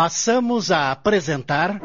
[0.00, 1.78] Passamos a apresentar.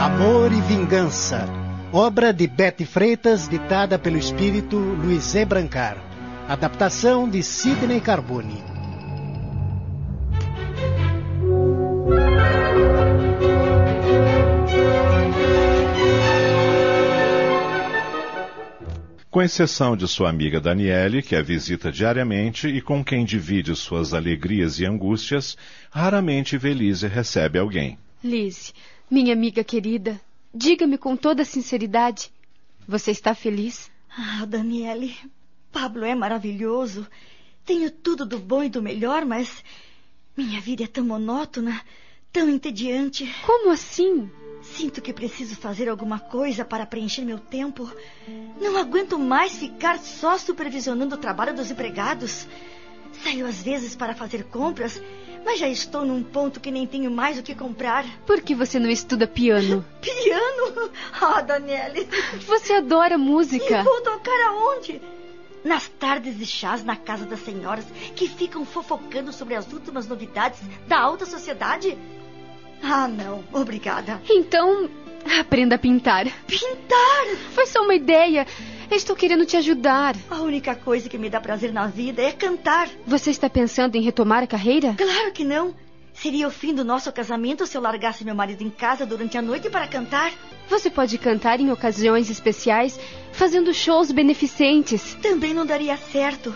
[0.00, 1.44] Amor e Vingança,
[1.92, 5.44] obra de Betty Freitas, ditada pelo espírito Luiz E.
[5.44, 5.96] Brancar.
[6.48, 8.77] Adaptação de Sidney Carbone.
[19.38, 24.12] Com exceção de sua amiga Daniele, que a visita diariamente e com quem divide suas
[24.12, 25.56] alegrias e angústias,
[25.92, 27.96] raramente Velise recebe alguém.
[28.20, 28.72] Lise,
[29.08, 30.20] minha amiga querida,
[30.52, 32.32] diga-me com toda sinceridade,
[32.84, 33.88] você está feliz?
[34.10, 35.14] Ah, Daniele,
[35.70, 37.06] Pablo é maravilhoso.
[37.64, 39.62] Tenho tudo do bom e do melhor, mas
[40.36, 41.80] minha vida é tão monótona,
[42.32, 43.32] tão entediante.
[43.46, 44.28] Como assim?
[44.62, 47.90] Sinto que preciso fazer alguma coisa para preencher meu tempo.
[48.60, 52.46] Não aguento mais ficar só supervisionando o trabalho dos empregados.
[53.22, 55.00] Saio às vezes para fazer compras,
[55.44, 58.04] mas já estou num ponto que nem tenho mais o que comprar.
[58.26, 59.84] Por que você não estuda piano?
[60.00, 60.90] Piano?
[61.20, 62.08] Ah, Daniele.
[62.46, 63.80] Você adora música.
[63.80, 65.00] E vou tocar aonde?
[65.64, 70.60] Nas tardes de chás na casa das senhoras que ficam fofocando sobre as últimas novidades
[70.86, 71.98] da alta sociedade?
[72.82, 73.44] Ah, não.
[73.52, 74.20] Obrigada.
[74.28, 74.88] Então,
[75.38, 76.26] aprenda a pintar.
[76.46, 77.26] Pintar?
[77.52, 78.46] Foi só uma ideia.
[78.90, 80.16] Estou querendo te ajudar.
[80.30, 82.88] A única coisa que me dá prazer na vida é cantar.
[83.06, 84.94] Você está pensando em retomar a carreira?
[84.96, 85.74] Claro que não.
[86.14, 89.42] Seria o fim do nosso casamento se eu largasse meu marido em casa durante a
[89.42, 90.32] noite para cantar.
[90.68, 92.98] Você pode cantar em ocasiões especiais,
[93.30, 95.14] fazendo shows beneficentes.
[95.22, 96.52] Também não daria certo.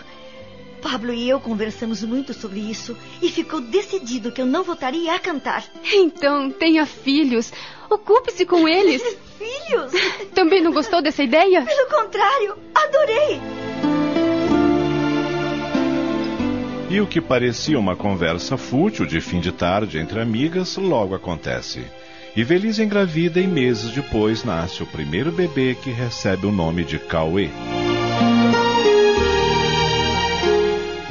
[0.83, 5.19] Pablo e eu conversamos muito sobre isso e ficou decidido que eu não voltaria a
[5.19, 5.63] cantar.
[5.93, 7.53] Então, tenha filhos.
[7.89, 9.01] Ocupe-se com eles.
[9.39, 9.91] filhos?
[10.35, 11.63] Também não gostou dessa ideia?
[11.63, 13.39] Pelo contrário, adorei.
[16.89, 21.83] E o que parecia uma conversa fútil de fim de tarde entre amigas logo acontece.
[22.35, 26.99] E Velise engravida e meses depois nasce o primeiro bebê que recebe o nome de
[26.99, 27.49] Cauê.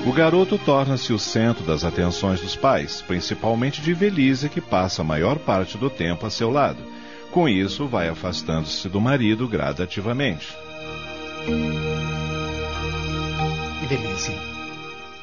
[0.04, 5.04] O garoto torna-se o centro das atenções dos pais, principalmente de Velise, que passa a
[5.04, 6.82] maior parte do tempo a seu lado.
[7.30, 10.48] Com isso, vai afastando-se do marido gradativamente.
[13.88, 14.36] Velise,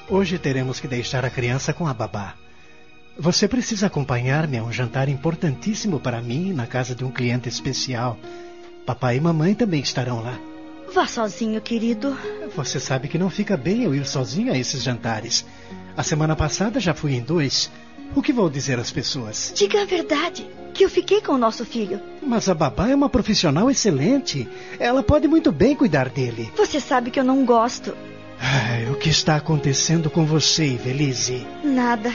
[0.08, 2.36] hoje teremos que deixar a criança com a babá.
[3.18, 8.18] Você precisa acompanhar-me a um jantar importantíssimo para mim na casa de um cliente especial.
[8.86, 10.40] Papai e mamãe também estarão lá.
[10.94, 12.18] Vá sozinho, querido.
[12.56, 15.46] Você sabe que não fica bem eu ir sozinho a esses jantares.
[15.96, 17.70] A semana passada já fui em dois.
[18.16, 19.52] O que vou dizer às pessoas?
[19.56, 22.02] Diga a verdade, que eu fiquei com o nosso filho.
[22.24, 24.48] Mas a babá é uma profissional excelente.
[24.80, 26.52] Ela pode muito bem cuidar dele.
[26.56, 27.96] Você sabe que eu não gosto.
[28.40, 31.46] Ai, o que está acontecendo com você, Ivelise?
[31.64, 32.12] Nada.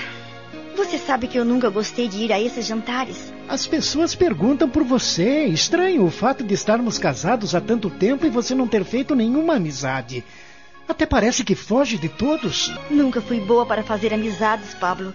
[0.77, 3.34] Você sabe que eu nunca gostei de ir a esses jantares.
[3.49, 5.45] As pessoas perguntam por você.
[5.47, 9.57] Estranho o fato de estarmos casados há tanto tempo e você não ter feito nenhuma
[9.57, 10.25] amizade.
[10.89, 12.73] Até parece que foge de todos.
[12.91, 15.15] Nunca fui boa para fazer amizades, Pablo.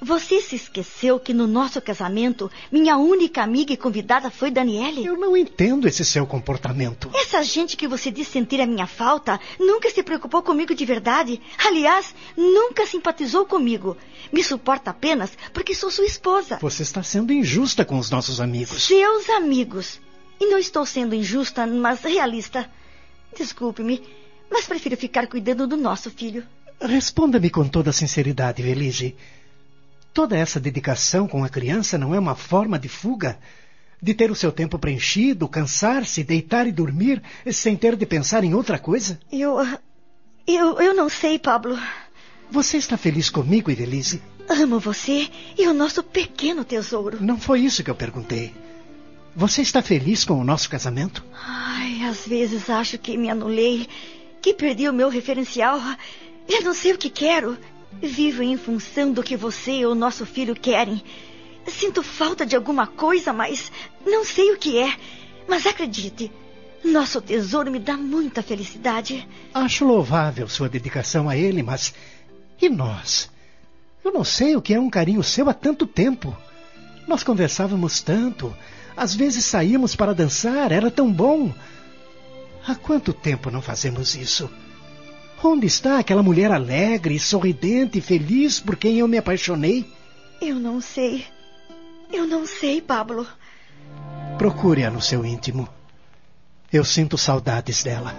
[0.00, 5.04] Você se esqueceu que no nosso casamento, minha única amiga e convidada foi Daniele?
[5.04, 7.10] Eu não entendo esse seu comportamento.
[7.14, 11.40] Essa gente que você diz sentir a minha falta nunca se preocupou comigo de verdade.
[11.66, 13.96] Aliás, nunca simpatizou comigo.
[14.32, 16.58] Me suporta apenas porque sou sua esposa.
[16.60, 18.84] Você está sendo injusta com os nossos amigos.
[18.84, 20.00] Seus amigos.
[20.40, 22.70] E não estou sendo injusta, mas realista.
[23.36, 24.02] Desculpe-me,
[24.48, 26.46] mas prefiro ficar cuidando do nosso filho.
[26.80, 29.16] Responda-me com toda sinceridade, Velise.
[30.12, 33.38] Toda essa dedicação com a criança não é uma forma de fuga?
[34.00, 38.54] De ter o seu tempo preenchido, cansar-se, deitar e dormir, sem ter de pensar em
[38.54, 39.18] outra coisa?
[39.30, 39.58] Eu.
[40.46, 41.78] Eu, eu não sei, Pablo.
[42.50, 44.22] Você está feliz comigo, Ivelise?
[44.48, 47.18] Amo você e o nosso pequeno tesouro.
[47.20, 48.54] Não foi isso que eu perguntei.
[49.36, 51.22] Você está feliz com o nosso casamento?
[51.34, 53.86] Ai, às vezes acho que me anulei,
[54.40, 55.78] que perdi o meu referencial.
[56.48, 57.58] Eu não sei o que quero.
[58.00, 61.02] Vivo em função do que você e o nosso filho querem.
[61.66, 63.70] Sinto falta de alguma coisa, mas
[64.06, 64.96] não sei o que é.
[65.48, 66.30] Mas acredite,
[66.84, 69.26] nosso tesouro me dá muita felicidade.
[69.52, 71.94] Acho louvável sua dedicação a ele, mas.
[72.60, 73.30] E nós?
[74.04, 76.36] Eu não sei o que é um carinho seu há tanto tempo.
[77.06, 78.54] Nós conversávamos tanto.
[78.96, 81.52] Às vezes saímos para dançar, era tão bom.
[82.66, 84.50] Há quanto tempo não fazemos isso?
[85.42, 89.88] Onde está aquela mulher alegre, sorridente e feliz por quem eu me apaixonei?
[90.40, 91.24] Eu não sei.
[92.12, 93.26] Eu não sei, Pablo.
[94.36, 95.68] Procure-a no seu íntimo.
[96.72, 98.14] Eu sinto saudades dela.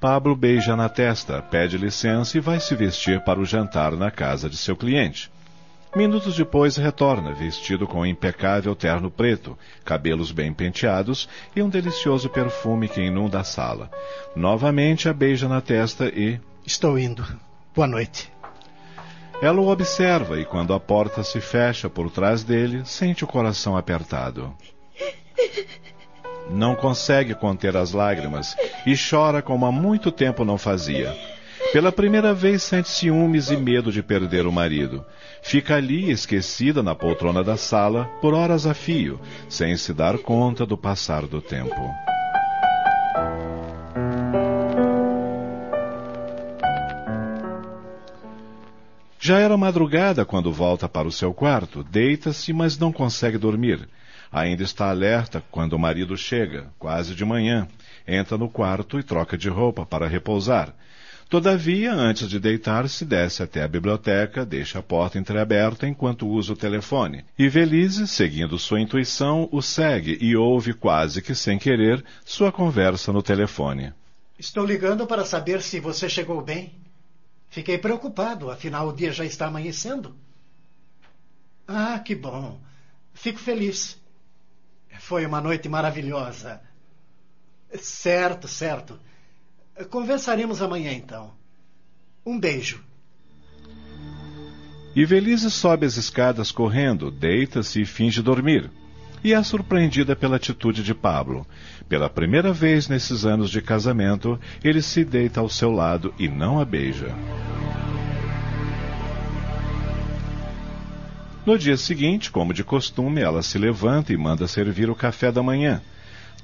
[0.00, 4.50] Pablo beija na testa, pede licença e vai se vestir para o jantar na casa
[4.50, 5.32] de seu cliente.
[5.96, 12.28] Minutos depois retorna, vestido com um impecável terno preto, cabelos bem penteados e um delicioso
[12.28, 13.88] perfume que inunda a sala.
[14.34, 16.40] Novamente a beija na testa e.
[16.66, 17.24] Estou indo.
[17.72, 18.32] Boa noite.
[19.40, 23.76] Ela o observa e, quando a porta se fecha por trás dele, sente o coração
[23.76, 24.52] apertado.
[26.50, 31.16] Não consegue conter as lágrimas e chora como há muito tempo não fazia.
[31.74, 35.04] Pela primeira vez sente ciúmes e medo de perder o marido.
[35.42, 40.64] Fica ali esquecida na poltrona da sala por horas a fio, sem se dar conta
[40.64, 41.92] do passar do tempo.
[49.18, 53.88] Já era madrugada quando volta para o seu quarto, deita-se, mas não consegue dormir.
[54.30, 57.66] Ainda está alerta quando o marido chega, quase de manhã.
[58.06, 60.72] Entra no quarto e troca de roupa para repousar.
[61.28, 66.56] Todavia, antes de deitar-se, desce até a biblioteca, deixa a porta entreaberta enquanto usa o
[66.56, 67.24] telefone.
[67.38, 73.12] E Velise, seguindo sua intuição, o segue e ouve quase que sem querer sua conversa
[73.12, 73.92] no telefone.
[74.38, 76.74] Estou ligando para saber se você chegou bem.
[77.48, 80.14] Fiquei preocupado, afinal o dia já está amanhecendo.
[81.66, 82.60] Ah, que bom.
[83.12, 83.96] Fico feliz.
[84.98, 86.60] Foi uma noite maravilhosa.
[87.80, 88.98] Certo, certo.
[89.90, 91.32] Conversaremos amanhã então.
[92.24, 92.82] Um beijo.
[94.94, 98.70] E Velise sobe as escadas correndo, deita-se e finge dormir.
[99.24, 101.44] E é surpreendida pela atitude de Pablo.
[101.88, 106.60] Pela primeira vez nesses anos de casamento, ele se deita ao seu lado e não
[106.60, 107.12] a beija.
[111.44, 115.42] No dia seguinte, como de costume, ela se levanta e manda servir o café da
[115.42, 115.82] manhã.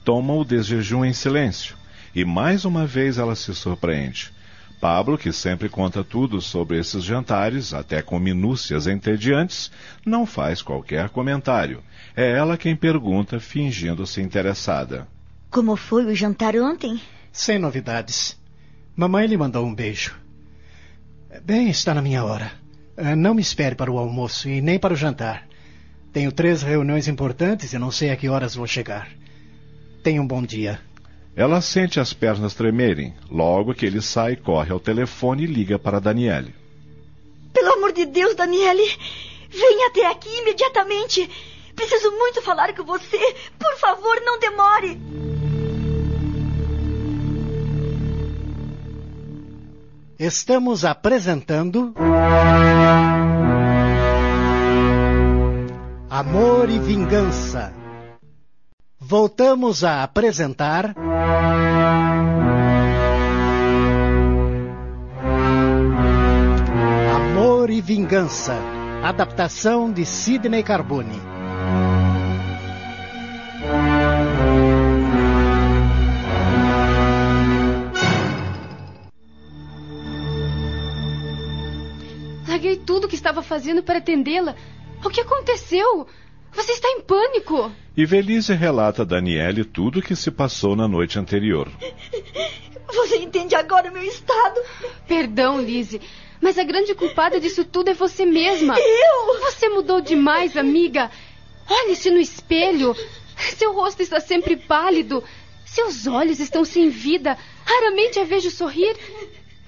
[0.05, 1.77] Toma o desjejum em silêncio.
[2.15, 4.33] E mais uma vez ela se surpreende.
[4.81, 9.71] Pablo, que sempre conta tudo sobre esses jantares, até com minúcias entediantes,
[10.07, 11.83] não faz qualquer comentário.
[12.17, 15.07] É ela quem pergunta, fingindo-se interessada.
[15.51, 16.99] Como foi o jantar ontem?
[17.31, 18.39] Sem novidades.
[18.97, 20.19] Mamãe lhe mandou um beijo.
[21.45, 22.51] Bem, está na minha hora.
[22.97, 25.47] Eh, não me espere para o almoço e nem para o jantar.
[26.13, 29.09] Tenho três reuniões importantes e não sei a que horas vou chegar.
[30.03, 30.81] Tenha um bom dia.
[31.37, 33.15] Ela sente as pernas tremerem.
[33.31, 36.55] Logo que ele sai, corre ao telefone e liga para Daniele.
[37.53, 38.83] Pelo amor de Deus, Daniele,
[39.49, 41.29] venha até aqui imediatamente.
[41.75, 43.19] Preciso muito falar com você.
[43.59, 45.01] Por favor, não demore.
[50.19, 51.95] Estamos apresentando.
[56.11, 57.80] Amor e Vingança.
[59.11, 60.95] Voltamos a apresentar.
[67.17, 68.57] Amor e Vingança.
[69.03, 71.21] Adaptação de Sidney Carbone.
[82.47, 84.55] Larguei tudo o que estava fazendo para atendê-la.
[85.05, 86.07] O que aconteceu?
[86.53, 87.73] Você está em pânico.
[87.97, 91.69] E Velise relata a Daniele tudo o que se passou na noite anterior.
[92.93, 94.61] Você entende agora o meu estado?
[95.07, 96.01] Perdão, Lise,
[96.41, 98.77] mas a grande culpada disso tudo é você mesma.
[98.79, 99.41] Eu?
[99.43, 101.11] Você mudou demais, amiga.
[101.69, 102.97] Olhe-se no espelho.
[103.57, 105.23] Seu rosto está sempre pálido.
[105.65, 107.39] Seus olhos estão sem vida.
[107.65, 108.97] Raramente a vejo sorrir.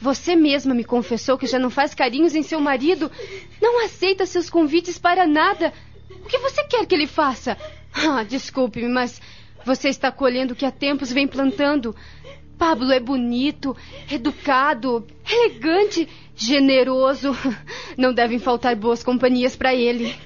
[0.01, 3.11] Você mesma me confessou que já não faz carinhos em seu marido.
[3.61, 5.73] Não aceita seus convites para nada.
[6.11, 7.59] O que você quer que ele faça?
[7.93, 9.21] Ah, desculpe-me, mas
[9.65, 11.95] você está colhendo o que há tempos vem plantando.
[12.59, 13.77] Pablo é bonito,
[14.11, 17.37] educado, elegante, generoso.
[17.99, 20.17] Não devem faltar boas companhias para ele.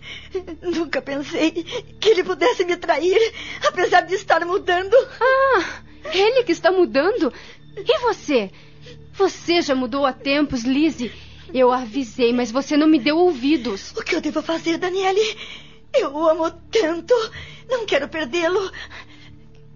[0.62, 1.50] Nunca pensei
[1.98, 3.18] que ele pudesse me trair,
[3.66, 4.94] apesar de estar mudando.
[5.20, 7.32] Ah, ele que está mudando?
[7.76, 8.50] E você?
[9.14, 11.10] Você já mudou há tempos, Lizzie.
[11.52, 13.92] Eu avisei, mas você não me deu ouvidos.
[13.96, 15.20] O que eu devo fazer, Daniele?
[15.98, 17.14] Eu o amo tanto.
[17.68, 18.70] Não quero perdê-lo.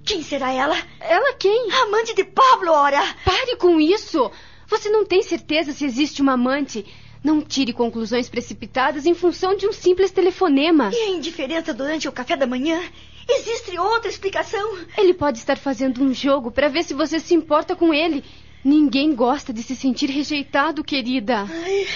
[0.05, 0.77] Quem será ela?
[1.00, 1.71] Ela quem?
[1.73, 3.00] A amante de Pablo, ora.
[3.25, 4.31] Pare com isso.
[4.67, 6.85] Você não tem certeza se existe uma amante.
[7.23, 10.91] Não tire conclusões precipitadas em função de um simples telefonema.
[10.93, 12.81] E a indiferença durante o café da manhã?
[13.29, 14.79] Existe outra explicação?
[14.97, 18.25] Ele pode estar fazendo um jogo para ver se você se importa com ele.
[18.65, 21.47] Ninguém gosta de se sentir rejeitado, querida.
[21.49, 21.87] Ai,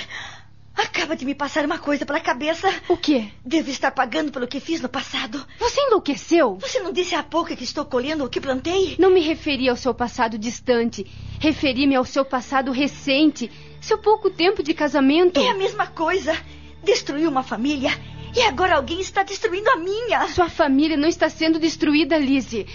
[0.74, 2.68] Acaba de me passar uma coisa pela cabeça.
[2.88, 3.28] O quê?
[3.44, 5.44] Devo estar pagando pelo que fiz no passado.
[5.58, 6.56] Você enlouqueceu?
[6.60, 8.96] Você não disse há pouco que estou colhendo o que plantei?
[8.98, 11.06] Não me referi ao seu passado distante.
[11.38, 13.50] Referi-me ao seu passado recente.
[13.80, 15.38] Seu pouco tempo de casamento.
[15.38, 16.36] É a mesma coisa.
[16.82, 17.90] Destruiu uma família
[18.36, 20.26] e agora alguém está destruindo a minha.
[20.28, 22.66] Sua família não está sendo destruída, Lizzie.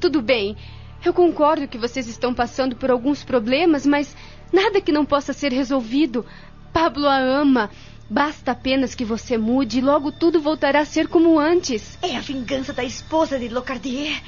[0.00, 0.56] Tudo bem.
[1.04, 4.16] Eu concordo que vocês estão passando por alguns problemas, mas
[4.52, 6.26] nada que não possa ser resolvido.
[6.74, 7.70] Pablo a ama.
[8.10, 11.96] Basta apenas que você mude e logo tudo voltará a ser como antes.
[12.02, 14.20] É a vingança da esposa de Locardier.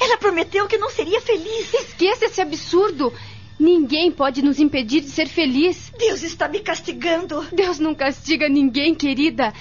[0.00, 1.72] Ela prometeu que não seria feliz.
[1.72, 3.12] Esqueça esse absurdo.
[3.60, 5.92] Ninguém pode nos impedir de ser feliz.
[5.96, 7.46] Deus está me castigando.
[7.52, 9.54] Deus não castiga ninguém, querida.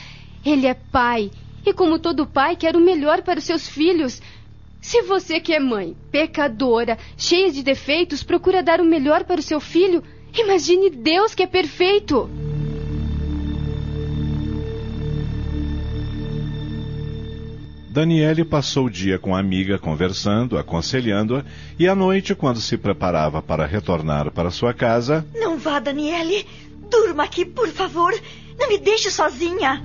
[0.43, 1.29] Ele é pai.
[1.63, 4.19] E como todo pai, quer o melhor para os seus filhos.
[4.81, 9.43] Se você que é mãe, pecadora, cheia de defeitos, procura dar o melhor para o
[9.43, 10.03] seu filho,
[10.41, 12.29] imagine Deus que é perfeito.
[17.93, 21.43] Daniele passou o dia com a amiga conversando, aconselhando-a,
[21.77, 25.23] e à noite, quando se preparava para retornar para sua casa.
[25.35, 26.47] Não vá, Daniele.
[26.89, 28.11] Durma aqui, por favor.
[28.57, 29.83] Não me deixe sozinha.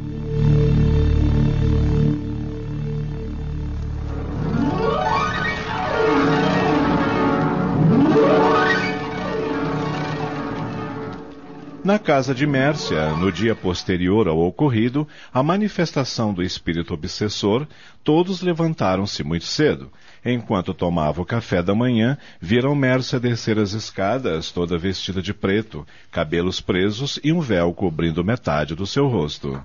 [11.89, 17.67] Na casa de Mércia, no dia posterior ao ocorrido, a manifestação do espírito obsessor,
[18.05, 19.91] todos levantaram-se muito cedo.
[20.23, 25.87] Enquanto tomava o café da manhã, viram Mércia descer as escadas, toda vestida de preto,
[26.11, 29.59] cabelos presos e um véu cobrindo metade do seu rosto.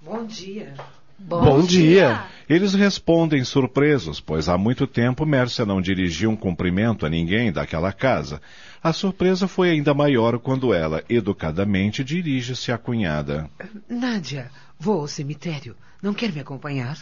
[0.00, 0.72] Bom dia.
[1.18, 2.24] Bom, Bom dia.
[2.48, 7.92] Eles respondem surpresos, pois há muito tempo Mércia não dirigia um cumprimento a ninguém daquela
[7.92, 8.40] casa.
[8.82, 13.50] A surpresa foi ainda maior quando ela, educadamente, dirige-se à cunhada.
[13.86, 15.76] Nádia, vou ao cemitério.
[16.02, 16.98] Não quer me acompanhar?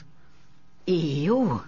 [0.84, 1.62] Eu?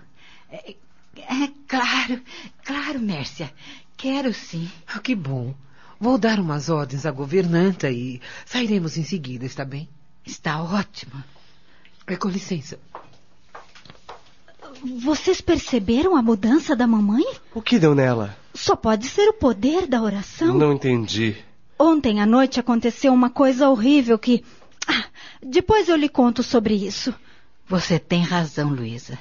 [0.50, 0.74] É,
[1.16, 2.20] é claro,
[2.64, 3.52] claro, Mércia.
[3.96, 4.68] Quero sim.
[4.88, 5.54] Ah, que bom.
[6.00, 9.88] Vou dar umas ordens à governanta e sairemos em seguida, está bem?
[10.24, 11.22] Está ótimo.
[12.08, 12.78] É, com licença.
[15.00, 17.24] Vocês perceberam a mudança da mamãe?
[17.54, 18.36] O que deu nela?
[18.54, 20.56] Só pode ser o poder da oração.
[20.56, 21.36] Não entendi.
[21.78, 24.44] Ontem à noite aconteceu uma coisa horrível que.
[24.86, 25.04] Ah,
[25.42, 27.14] depois eu lhe conto sobre isso.
[27.68, 29.18] Você tem razão, Luísa.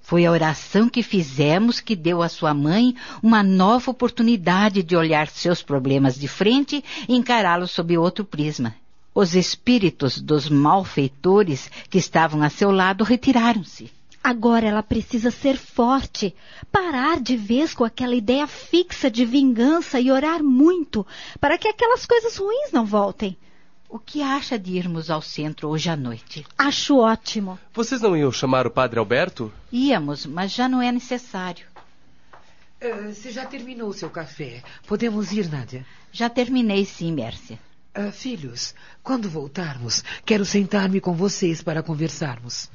[0.00, 5.28] Foi a oração que fizemos que deu à sua mãe uma nova oportunidade de olhar
[5.28, 8.74] seus problemas de frente e encará-los sob outro prisma.
[9.14, 13.90] Os espíritos dos malfeitores que estavam a seu lado retiraram-se.
[14.22, 16.34] Agora ela precisa ser forte,
[16.70, 21.04] parar de vez com aquela ideia fixa de vingança e orar muito
[21.40, 23.36] para que aquelas coisas ruins não voltem.
[23.88, 26.46] O que acha de irmos ao centro hoje à noite?
[26.56, 27.58] Acho ótimo.
[27.74, 29.52] Vocês não iam chamar o padre Alberto?
[29.70, 31.66] Íamos, mas já não é necessário.
[32.80, 34.62] Uh, você já terminou o seu café?
[34.86, 35.84] Podemos ir, Nádia?
[36.10, 37.58] Já terminei, sim, Mércia.
[37.94, 42.70] Uh, filhos, quando voltarmos, quero sentar-me com vocês para conversarmos.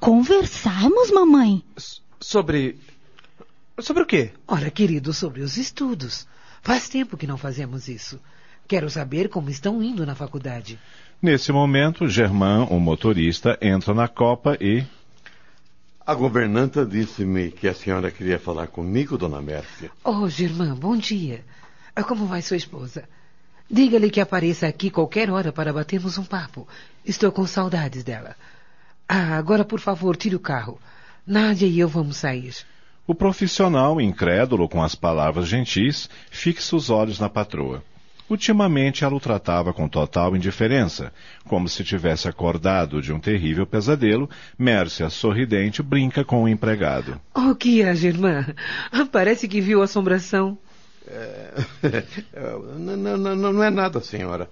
[0.00, 1.62] Conversarmos, mamãe?
[2.18, 2.80] Sobre.
[3.78, 4.30] Sobre o quê?
[4.48, 6.26] Ora, querido, sobre os estudos.
[6.62, 8.18] Faz tempo que não fazemos isso.
[8.66, 10.78] Quero saber como estão indo na faculdade.
[11.20, 14.84] Nesse momento, Germán, o motorista, entra na copa e.
[16.06, 19.90] A governanta disse-me que a senhora queria falar comigo, dona Mércia.
[20.02, 21.44] Oh, Germán, bom dia.
[21.94, 23.06] Ah, como vai sua esposa?
[23.70, 26.66] Diga-lhe que apareça aqui qualquer hora para batermos um papo.
[27.04, 28.34] Estou com saudades dela.
[29.12, 30.78] Ah, agora, por favor, tire o carro.
[31.26, 32.54] Nádia e eu vamos sair.
[33.08, 37.82] O profissional, incrédulo com as palavras gentis, fixa os olhos na patroa.
[38.28, 41.12] Ultimamente ela o tratava com total indiferença,
[41.48, 44.30] como se tivesse acordado de um terrível pesadelo.
[44.56, 47.20] Mércia, sorridente, brinca com o empregado.
[47.34, 48.46] O que é, Germã?
[49.10, 50.56] Parece que viu a assombração.
[51.08, 51.64] É...
[52.78, 54.48] não, não, não é nada, senhora.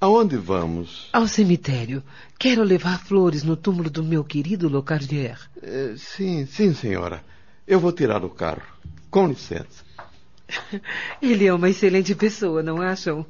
[0.00, 1.10] Aonde vamos?
[1.12, 2.02] Ao cemitério.
[2.38, 5.38] Quero levar flores no túmulo do meu querido Locardier.
[5.62, 7.22] É, sim, sim, senhora.
[7.66, 8.62] Eu vou tirar o carro.
[9.10, 9.84] Com licença.
[11.20, 13.26] Ele é uma excelente pessoa, não acham?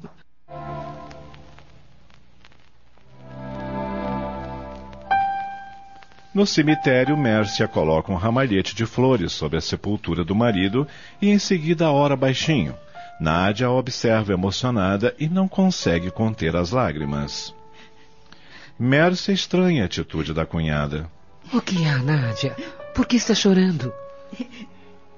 [6.33, 10.87] No cemitério, Mércia coloca um ramalhete de flores sobre a sepultura do marido
[11.21, 12.73] e em seguida ora baixinho.
[13.21, 17.53] Nádia a observa emocionada e não consegue conter as lágrimas.
[18.79, 21.07] Mércia estranha a atitude da cunhada.
[21.53, 22.55] O que há, Nádia?
[22.95, 23.93] Por que está chorando?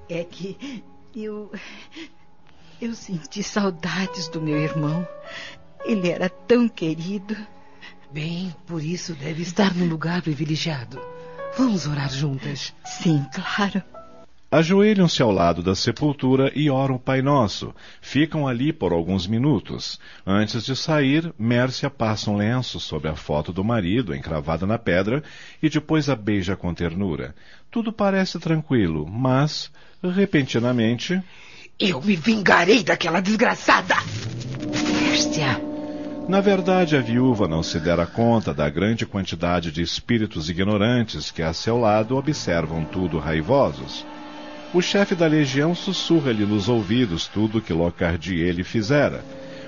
[0.06, 0.84] É que
[1.16, 1.50] eu.
[2.78, 5.08] Eu senti saudades do meu irmão.
[5.82, 7.34] Ele era tão querido.
[8.12, 11.00] Bem, por isso deve estar num lugar privilegiado.
[11.56, 12.74] Vamos orar juntas.
[12.84, 13.82] Sim, claro.
[14.54, 17.74] Ajoelham-se ao lado da sepultura e oram o Pai Nosso.
[18.00, 19.98] Ficam ali por alguns minutos.
[20.24, 25.24] Antes de sair, Mércia passa um lenço sobre a foto do marido encravada na pedra
[25.60, 27.34] e depois a beija com ternura.
[27.68, 31.20] Tudo parece tranquilo, mas, repentinamente.
[31.76, 33.96] Eu me vingarei daquela desgraçada!
[35.02, 35.60] Mércia!
[36.28, 41.42] Na verdade, a viúva não se dera conta da grande quantidade de espíritos ignorantes que
[41.42, 44.06] a seu lado observam tudo raivosos.
[44.74, 49.24] O chefe da legião sussurra-lhe nos ouvidos tudo o que Locardia lhe fizera.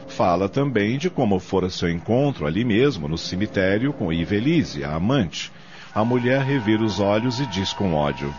[0.08, 5.52] Fala também de como fora seu encontro ali mesmo, no cemitério, com Ivelise, a amante.
[5.94, 8.34] A mulher revira os olhos e diz com ódio: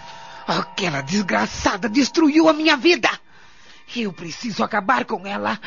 [0.45, 3.09] Aquela desgraçada destruiu a minha vida!
[3.95, 5.57] Eu preciso acabar com ela.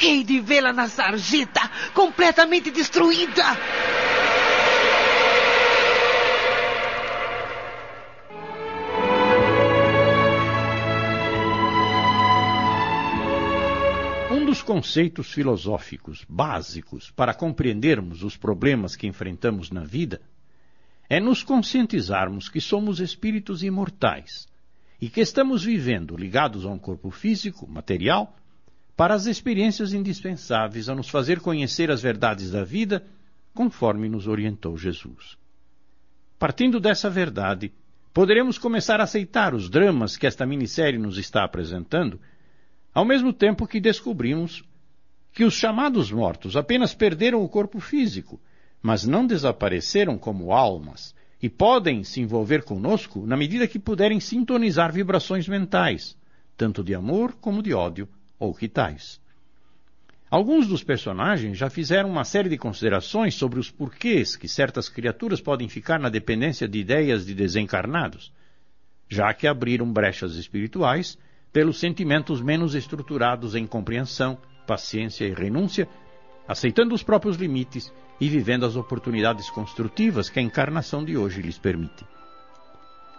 [0.00, 3.44] Hei de vê-la na sarjeta, completamente destruída!
[14.66, 20.20] Conceitos filosóficos básicos para compreendermos os problemas que enfrentamos na vida
[21.08, 24.48] é nos conscientizarmos que somos espíritos imortais
[25.00, 28.36] e que estamos vivendo ligados a um corpo físico, material,
[28.96, 33.04] para as experiências indispensáveis a nos fazer conhecer as verdades da vida,
[33.54, 35.38] conforme nos orientou Jesus.
[36.40, 37.72] Partindo dessa verdade,
[38.12, 42.18] poderemos começar a aceitar os dramas que esta minissérie nos está apresentando,
[42.96, 44.64] ao mesmo tempo que descobrimos
[45.30, 48.40] que os chamados mortos apenas perderam o corpo físico,
[48.80, 54.94] mas não desapareceram como almas e podem se envolver conosco na medida que puderem sintonizar
[54.94, 56.16] vibrações mentais,
[56.56, 59.20] tanto de amor como de ódio ou que tais.
[60.30, 65.42] Alguns dos personagens já fizeram uma série de considerações sobre os porquês que certas criaturas
[65.42, 68.32] podem ficar na dependência de ideias de desencarnados,
[69.06, 71.18] já que abriram brechas espirituais
[71.56, 75.88] pelos sentimentos menos estruturados em compreensão, paciência e renúncia,
[76.46, 77.90] aceitando os próprios limites
[78.20, 82.04] e vivendo as oportunidades construtivas que a encarnação de hoje lhes permite.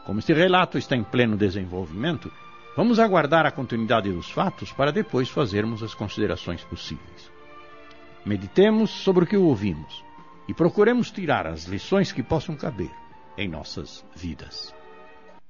[0.06, 2.32] Como este relato está em pleno desenvolvimento,
[2.76, 7.32] vamos aguardar a continuidade dos fatos para depois fazermos as considerações possíveis.
[8.24, 10.06] Meditemos sobre o que ouvimos
[10.48, 12.92] e procuremos tirar as lições que possam caber
[13.36, 14.77] em nossas vidas.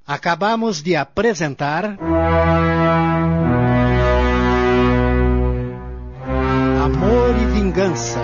[0.07, 1.97] Acabamos de apresentar.
[6.81, 8.21] Amor e Vingança,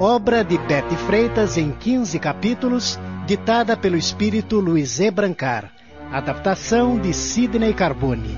[0.00, 5.08] obra de Bete Freitas em 15 capítulos, ditada pelo espírito Luiz E.
[5.08, 5.70] Brancar,
[6.10, 8.36] adaptação de Sidney Carbone.